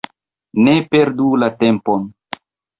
[0.67, 2.11] Ne perdu la tempon!